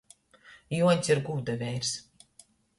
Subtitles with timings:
[0.77, 1.95] Juoņs ir gūda veirs.